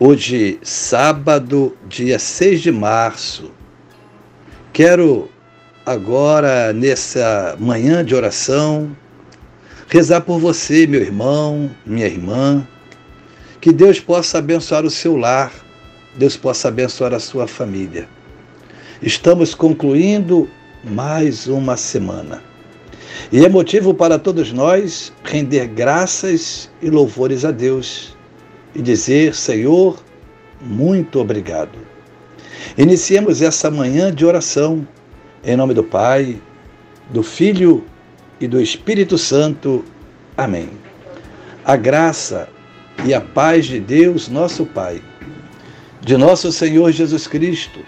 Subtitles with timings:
[0.00, 3.50] Hoje, sábado, dia 6 de março,
[4.72, 5.28] quero
[5.84, 8.96] agora, nessa manhã de oração,
[9.88, 12.64] rezar por você, meu irmão, minha irmã,
[13.60, 15.52] que Deus possa abençoar o seu lar,
[16.16, 18.08] Deus possa abençoar a sua família.
[19.02, 20.48] Estamos concluindo
[20.84, 22.40] mais uma semana.
[23.32, 28.16] E é motivo para todos nós render graças e louvores a Deus
[28.78, 29.98] e dizer: Senhor,
[30.60, 31.78] muito obrigado.
[32.78, 34.86] Iniciemos essa manhã de oração
[35.44, 36.40] em nome do Pai,
[37.10, 37.84] do Filho
[38.40, 39.84] e do Espírito Santo.
[40.36, 40.68] Amém.
[41.64, 42.48] A graça
[43.04, 45.02] e a paz de Deus, nosso Pai,
[46.00, 47.80] de nosso Senhor Jesus Cristo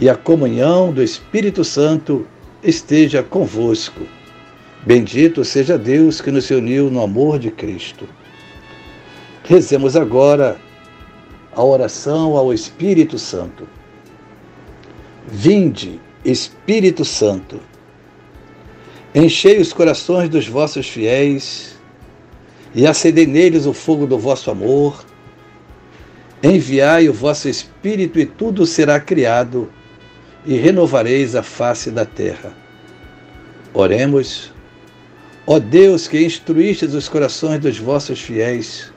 [0.00, 2.26] e a comunhão do Espírito Santo
[2.62, 4.02] esteja convosco.
[4.84, 8.08] Bendito seja Deus que nos uniu no amor de Cristo.
[9.48, 10.58] Rezemos agora
[11.54, 13.66] a oração ao Espírito Santo.
[15.26, 17.58] Vinde, Espírito Santo,
[19.14, 21.78] enchei os corações dos vossos fiéis
[22.74, 25.02] e acendei neles o fogo do vosso amor.
[26.42, 29.72] Enviai o vosso Espírito e tudo será criado
[30.44, 32.52] e renovareis a face da terra.
[33.72, 34.52] Oremos.
[35.46, 38.92] Ó Deus que instruístes os corações dos vossos fiéis,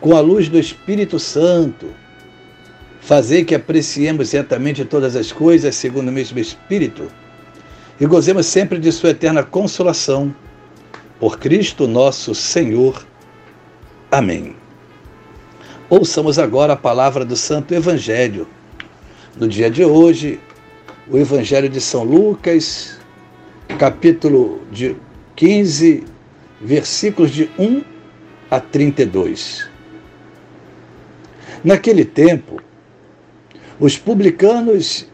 [0.00, 1.86] com a luz do Espírito Santo,
[3.00, 7.10] fazer que apreciemos certamente todas as coisas segundo o mesmo Espírito
[8.00, 10.34] e gozemos sempre de Sua eterna consolação.
[11.18, 13.06] Por Cristo nosso Senhor.
[14.10, 14.54] Amém.
[15.88, 18.46] Ouçamos agora a palavra do Santo Evangelho.
[19.34, 20.38] No dia de hoje,
[21.08, 22.98] o Evangelho de São Lucas,
[23.78, 24.94] capítulo de
[25.36, 26.04] 15,
[26.60, 27.82] versículos de 1
[28.50, 29.75] a 32.
[31.66, 32.62] Naquele tempo,
[33.80, 35.04] os publicanos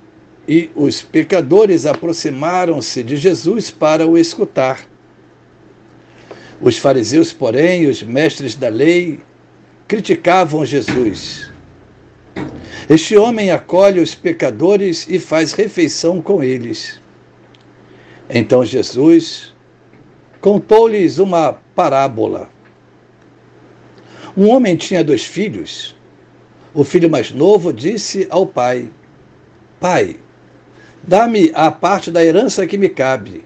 [0.47, 4.87] e os pecadores aproximaram-se de Jesus para o escutar.
[6.61, 9.21] Os fariseus, porém, os mestres da lei,
[9.89, 11.51] criticavam Jesus.
[12.87, 17.01] Este homem acolhe os pecadores e faz refeição com eles.
[18.29, 19.55] Então Jesus
[20.39, 22.51] contou-lhes uma parábola.
[24.37, 25.97] Um homem tinha dois filhos.
[26.75, 28.91] O filho mais novo disse ao pai:
[29.79, 30.17] Pai,
[31.03, 33.45] dá-me a parte da herança que me cabe.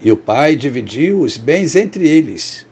[0.00, 2.66] E o pai dividiu os bens entre eles.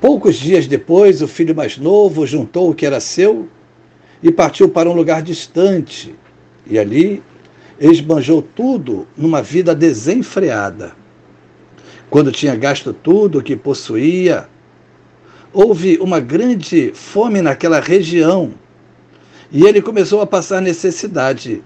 [0.00, 3.48] Poucos dias depois, o filho mais novo juntou o que era seu
[4.22, 6.14] e partiu para um lugar distante.
[6.66, 7.22] E ali
[7.78, 10.94] esbanjou tudo numa vida desenfreada.
[12.10, 14.48] Quando tinha gasto tudo o que possuía,
[15.56, 18.52] houve uma grande fome naquela região
[19.50, 21.62] e ele começou a passar necessidade.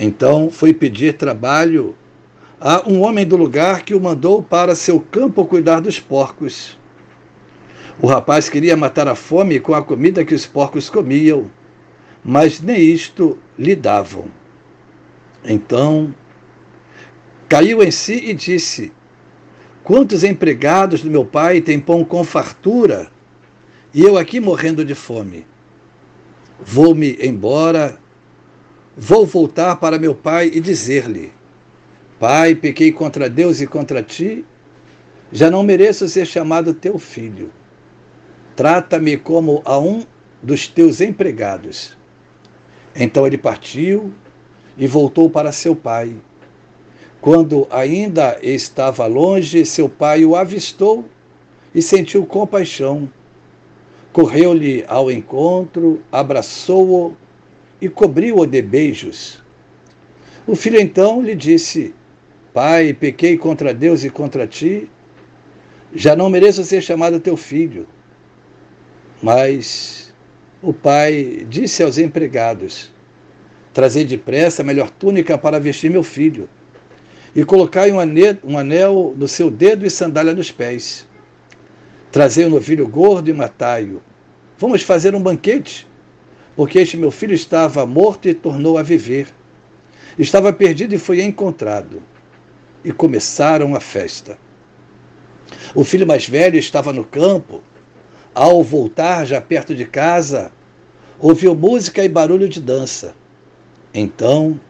[0.00, 1.94] Então foi pedir trabalho
[2.58, 6.78] a um homem do lugar que o mandou para seu campo cuidar dos porcos.
[8.00, 11.50] O rapaz queria matar a fome com a comida que os porcos comiam,
[12.24, 14.28] mas nem isto lhe davam.
[15.44, 16.14] Então
[17.46, 18.90] caiu em si e disse:
[19.84, 23.10] Quantos empregados do meu pai têm pão com fartura
[23.92, 25.44] e eu aqui morrendo de fome?
[26.60, 27.98] Vou-me embora,
[28.96, 31.32] vou voltar para meu pai e dizer-lhe:
[32.20, 34.44] Pai, pequei contra Deus e contra ti,
[35.32, 37.52] já não mereço ser chamado teu filho.
[38.54, 40.06] Trata-me como a um
[40.40, 41.96] dos teus empregados.
[42.94, 44.12] Então ele partiu
[44.76, 46.16] e voltou para seu pai.
[47.22, 51.04] Quando ainda estava longe, seu pai o avistou
[51.72, 53.08] e sentiu compaixão.
[54.12, 57.16] Correu-lhe ao encontro, abraçou-o
[57.80, 59.40] e cobriu-o de beijos.
[60.48, 61.94] O filho então lhe disse:
[62.52, 64.90] Pai, pequei contra Deus e contra ti,
[65.94, 67.86] já não mereço ser chamado teu filho.
[69.22, 70.12] Mas
[70.60, 72.92] o pai disse aos empregados:
[73.72, 76.48] Trazei depressa a melhor túnica para vestir meu filho
[77.34, 81.06] e colocai um anel, um anel no seu dedo e sandália nos pés.
[82.10, 84.02] Trazei um novilho gordo e matai-o.
[84.58, 85.88] Vamos fazer um banquete,
[86.54, 89.28] porque este meu filho estava morto e tornou a viver.
[90.18, 92.02] Estava perdido e foi encontrado.
[92.84, 94.36] E começaram a festa.
[95.74, 97.62] O filho mais velho estava no campo.
[98.34, 100.52] Ao voltar, já perto de casa,
[101.18, 103.14] ouviu música e barulho de dança.
[103.94, 104.60] Então,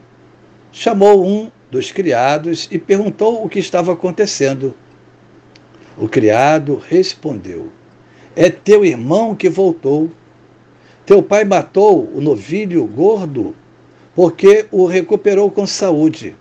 [0.70, 4.74] chamou um dos criados e perguntou o que estava acontecendo.
[5.96, 7.72] O criado respondeu:
[8.36, 10.10] É teu irmão que voltou.
[11.06, 13.56] Teu pai matou o novilho gordo
[14.14, 16.36] porque o recuperou com saúde.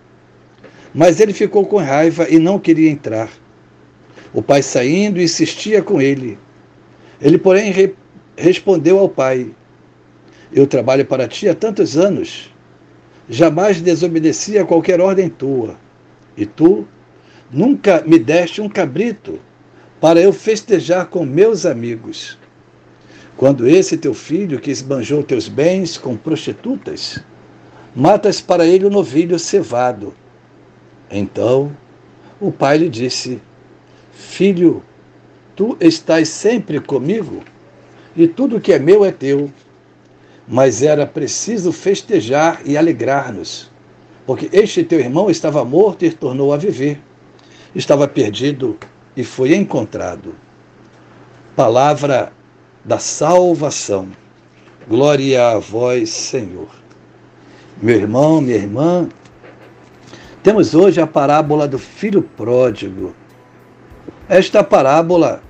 [0.94, 3.30] Mas ele ficou com raiva e não queria entrar.
[4.34, 6.38] O pai saindo insistia com ele.
[7.18, 7.94] Ele, porém, re
[8.36, 9.50] respondeu ao pai:
[10.52, 12.51] Eu trabalho para ti há tantos anos.
[13.28, 15.76] Jamais desobedeci a qualquer ordem tua.
[16.36, 16.86] E tu
[17.50, 19.38] nunca me deste um cabrito
[20.00, 22.38] para eu festejar com meus amigos.
[23.36, 27.18] Quando esse teu filho, que esbanjou teus bens com prostitutas,
[27.94, 30.14] matas para ele o novilho cevado.
[31.10, 31.76] Então
[32.40, 33.40] o pai lhe disse:
[34.12, 34.82] Filho,
[35.54, 37.42] tu estás sempre comigo,
[38.16, 39.50] e tudo que é meu é teu.
[40.46, 43.70] Mas era preciso festejar e alegrar-nos,
[44.26, 47.00] porque este teu irmão estava morto e tornou a viver.
[47.74, 48.76] Estava perdido
[49.16, 50.34] e foi encontrado.
[51.54, 52.32] Palavra
[52.84, 54.08] da salvação.
[54.88, 56.68] Glória a vós, Senhor.
[57.80, 59.08] Meu irmão, minha irmã,
[60.42, 63.14] temos hoje a parábola do filho pródigo.
[64.28, 65.42] Esta parábola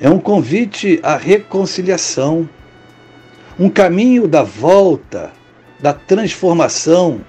[0.00, 2.48] é um convite à reconciliação,
[3.60, 5.30] um caminho da volta,
[5.78, 7.20] da transformação,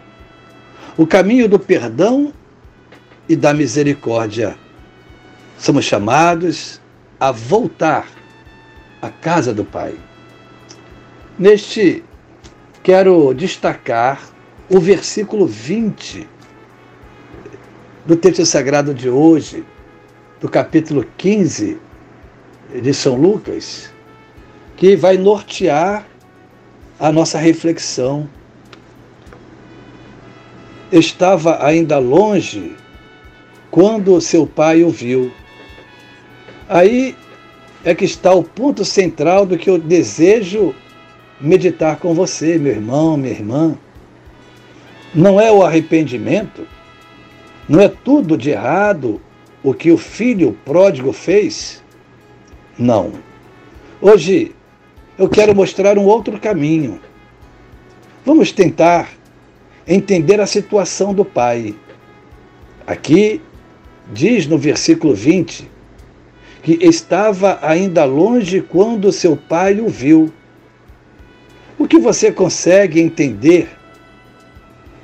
[0.97, 2.31] o caminho do perdão
[3.27, 4.55] e da misericórdia
[5.57, 6.79] somos chamados
[7.19, 8.07] a voltar
[9.01, 9.93] à casa do Pai.
[11.37, 12.01] Neste,
[12.81, 14.21] quero destacar
[14.69, 16.29] o versículo 20
[18.05, 19.65] do texto sagrado de hoje,
[20.39, 21.77] do capítulo 15
[22.81, 23.91] de São Lucas,
[24.77, 26.09] que vai nortear
[27.01, 28.29] a nossa reflexão.
[30.89, 32.75] Estava ainda longe
[33.69, 35.31] quando seu pai o viu
[36.71, 37.17] Aí
[37.83, 40.73] é que está o ponto central do que eu desejo
[41.37, 43.77] meditar com você, meu irmão, minha irmã.
[45.13, 46.65] Não é o arrependimento,
[47.67, 49.19] não é tudo de errado
[49.61, 51.83] o que o filho pródigo fez?
[52.79, 53.11] Não.
[53.99, 54.55] Hoje
[55.17, 56.99] eu quero mostrar um outro caminho.
[58.25, 59.09] Vamos tentar
[59.87, 61.75] entender a situação do pai.
[62.85, 63.41] Aqui
[64.11, 65.69] diz no versículo 20
[66.61, 70.31] que estava ainda longe quando seu pai o viu.
[71.77, 73.69] O que você consegue entender?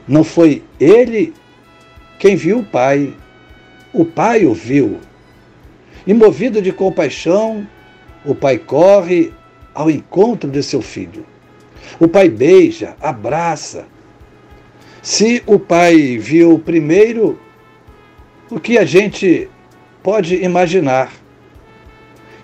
[0.07, 1.33] Não foi ele
[2.19, 3.13] quem viu o pai,
[3.91, 4.99] o pai o viu.
[6.05, 7.67] E movido de compaixão,
[8.23, 9.33] o pai corre
[9.77, 11.25] ao encontro de seu filho.
[11.99, 13.85] O pai beija, abraça.
[15.01, 17.39] Se o pai viu primeiro,
[18.49, 19.49] o que a gente
[20.01, 21.11] pode imaginar?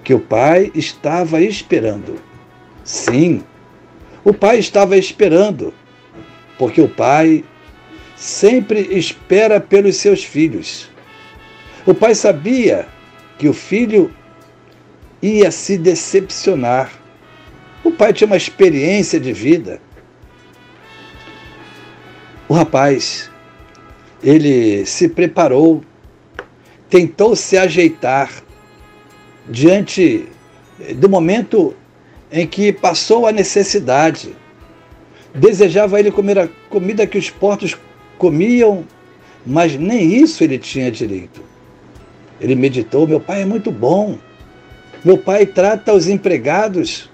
[0.03, 2.21] que o pai estava esperando.
[2.83, 3.43] Sim,
[4.23, 5.73] o pai estava esperando,
[6.57, 7.43] porque o pai
[8.15, 10.89] sempre espera pelos seus filhos.
[11.85, 12.87] O pai sabia
[13.37, 14.13] que o filho
[15.21, 16.91] ia se decepcionar.
[17.83, 19.81] O pai tinha uma experiência de vida.
[22.47, 23.29] O rapaz,
[24.23, 25.83] ele se preparou,
[26.89, 28.31] tentou se ajeitar,
[29.49, 30.25] diante
[30.95, 31.75] do momento
[32.31, 34.33] em que passou a necessidade.
[35.35, 37.77] Desejava ele comer a comida que os porcos
[38.17, 38.85] comiam,
[39.45, 41.41] mas nem isso ele tinha direito.
[42.39, 44.17] Ele meditou: meu pai é muito bom.
[45.03, 47.09] Meu pai trata os empregados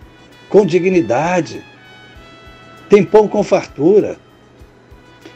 [0.49, 1.63] com dignidade.
[2.89, 4.17] Tem pão com fartura.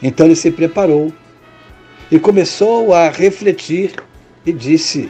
[0.02, 1.14] Então ele se preparou
[2.12, 3.94] e começou a refletir
[4.46, 5.10] e disse: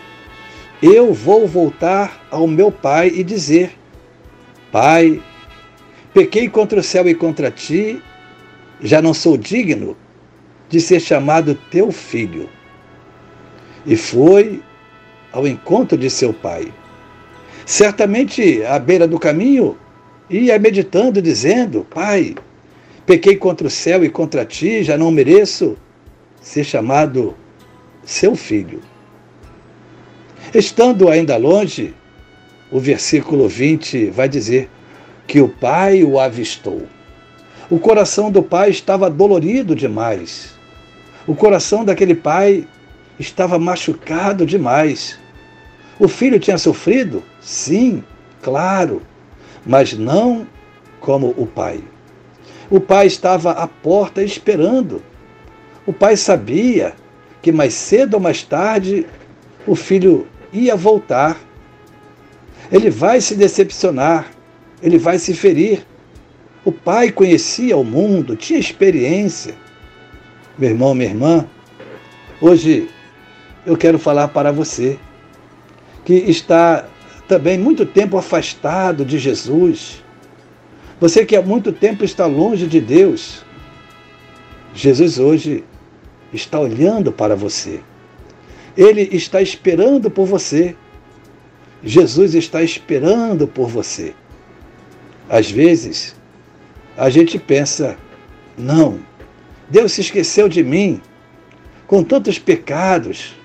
[0.83, 3.72] eu vou voltar ao meu pai e dizer:
[4.69, 5.22] Pai,
[6.13, 8.03] pequei contra o céu e contra ti,
[8.81, 9.95] já não sou digno
[10.67, 12.50] de ser chamado teu filho.
[13.86, 14.62] E foi
[15.31, 16.74] ao encontro de seu pai.
[17.65, 19.77] Certamente, à beira do caminho,
[20.30, 22.36] ia meditando, dizendo: Pai,
[23.06, 25.77] pequei contra o céu e contra ti, já não mereço
[26.42, 27.36] ser chamado
[28.03, 28.82] seu filho.
[30.53, 31.94] Estando ainda longe,
[32.72, 34.70] o versículo 20 vai dizer:
[35.27, 36.84] que o pai o avistou.
[37.70, 40.53] O coração do pai estava dolorido demais.
[41.25, 42.68] O coração daquele pai
[43.18, 45.18] estava machucado demais.
[46.00, 47.24] O filho tinha sofrido?
[47.39, 48.03] Sim,
[48.42, 49.01] claro,
[49.65, 50.48] mas não
[51.00, 51.84] como o pai.
[52.70, 55.01] O pai estava à porta esperando.
[55.86, 56.93] O pai sabia
[57.41, 59.05] que mais cedo ou mais tarde
[59.67, 61.38] o filho ia voltar.
[62.72, 64.32] Ele vai se decepcionar,
[64.82, 65.86] ele vai se ferir.
[66.65, 69.55] O pai conhecia o mundo, tinha experiência.
[70.58, 71.46] Meu irmão, minha irmã,
[72.39, 72.89] hoje
[73.65, 74.98] eu quero falar para você
[76.05, 76.86] que está
[77.27, 80.03] também muito tempo afastado de Jesus.
[81.00, 83.44] Você que há muito tempo está longe de Deus.
[84.74, 85.63] Jesus hoje
[86.34, 87.80] está olhando para você.
[88.75, 90.75] Ele está esperando por você.
[91.84, 94.13] Jesus está esperando por você.
[95.30, 96.15] Às vezes,
[96.98, 97.98] a gente pensa:
[98.58, 99.00] não,
[99.70, 101.01] Deus se esqueceu de mim,
[101.88, 103.36] com tantos pecados,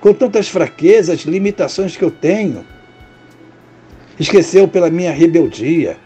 [0.00, 2.64] com tantas fraquezas, limitações que eu tenho.
[4.18, 5.96] Esqueceu pela minha rebeldia.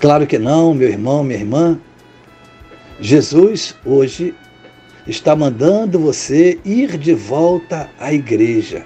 [0.00, 1.78] Claro que não, meu irmão, minha irmã.
[3.00, 4.34] Jesus hoje
[5.06, 8.84] está mandando você ir de volta à igreja,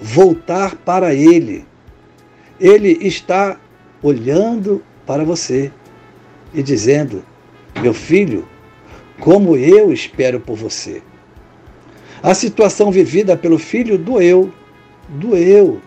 [0.00, 1.64] voltar para Ele.
[2.60, 3.58] Ele está
[4.02, 5.70] olhando para você
[6.52, 7.24] e dizendo:
[7.80, 8.48] Meu filho,
[9.20, 11.02] como eu espero por você.
[12.22, 14.52] A situação vivida pelo filho doeu,
[15.08, 15.80] doeu,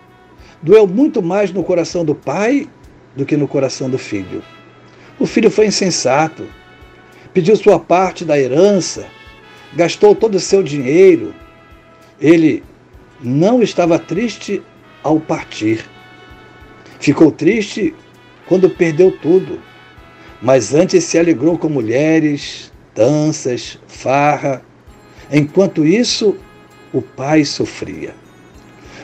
[0.62, 2.68] doeu muito mais no coração do pai
[3.16, 4.44] do que no coração do filho.
[5.20, 6.48] O filho foi insensato,
[7.34, 9.08] pediu sua parte da herança,
[9.74, 11.34] gastou todo o seu dinheiro.
[12.20, 12.64] Ele
[13.20, 14.62] não estava triste
[15.04, 15.84] ao partir.
[17.00, 17.94] Ficou triste
[18.48, 19.60] quando perdeu tudo,
[20.42, 24.62] mas antes se alegrou com mulheres, danças, farra.
[25.32, 26.36] Enquanto isso,
[26.94, 28.14] o pai sofria.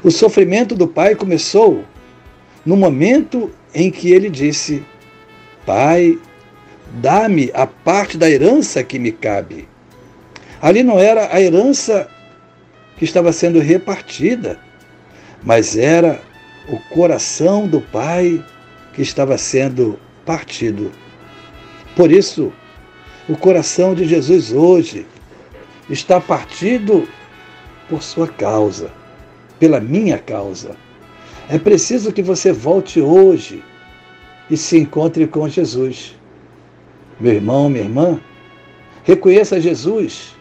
[0.04, 1.86] O sofrimento do pai começou
[2.66, 4.84] no momento em que ele disse:
[5.66, 6.20] Pai,
[6.96, 9.68] dá-me a parte da herança que me cabe.
[10.62, 12.10] Ali não era a herança
[12.98, 14.60] que estava sendo repartida,
[15.42, 16.22] mas era
[16.68, 18.44] o coração do pai
[18.94, 20.92] que estava sendo partido.
[21.96, 22.52] Por isso,
[23.28, 25.06] o coração de Jesus hoje
[25.90, 27.08] está partido
[27.90, 28.92] por sua causa,
[29.64, 30.76] pela minha causa.
[31.48, 33.64] É preciso que você volte hoje
[34.52, 36.18] e se encontre com Jesus.
[37.18, 38.20] Meu irmão, minha irmã,
[39.06, 40.36] reconheça Jesus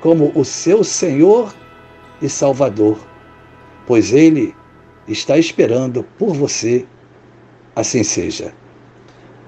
[0.00, 1.54] como o seu Senhor
[2.20, 2.98] e Salvador,
[3.86, 4.52] pois Ele
[5.06, 6.84] está esperando por você.
[7.76, 8.52] Assim seja.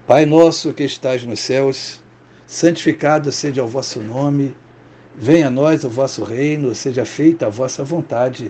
[0.07, 2.01] Pai nosso que estás nos céus,
[2.47, 4.55] santificado seja o vosso nome,
[5.13, 8.49] venha a nós o vosso reino, seja feita a vossa vontade,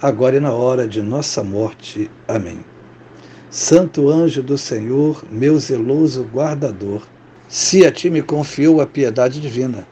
[0.00, 2.10] agora e na hora de nossa morte.
[2.26, 2.64] Amém.
[3.50, 7.02] Santo anjo do Senhor, meu zeloso guardador,
[7.48, 9.86] se a ti me confiou a piedade divina,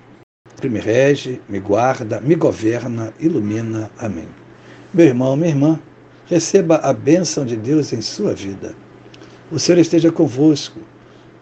[0.63, 3.91] me rege, me guarda, me governa, ilumina.
[3.99, 4.29] Amém.
[4.93, 5.81] Meu irmão, minha irmã,
[6.27, 8.75] receba a bênção de Deus em sua vida.
[9.51, 10.81] O Senhor esteja convosco,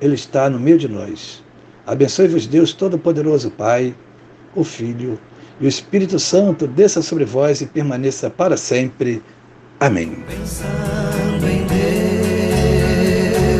[0.01, 1.43] Ele está no meio de nós.
[1.87, 3.95] Abençoe-vos, Deus Todo-Poderoso, Pai,
[4.55, 5.19] o Filho
[5.61, 9.23] e o Espírito Santo, desça sobre vós e permaneça para sempre.
[9.79, 10.25] Amém.
[10.27, 11.67] Pensando em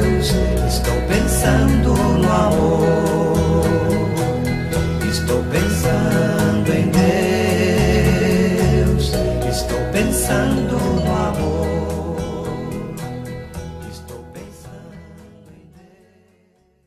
[0.07, 0.33] Deus,
[0.69, 3.65] estou pensando no amor.
[5.11, 6.91] Estou pensando em
[8.89, 9.13] Deus,
[9.49, 10.94] estou pensando.